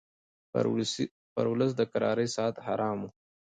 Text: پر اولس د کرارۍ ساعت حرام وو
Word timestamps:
پر 1.33 1.39
اولس 1.49 1.71
د 1.75 1.81
کرارۍ 1.91 2.27
ساعت 2.35 2.55
حرام 2.67 2.97
وو 3.01 3.09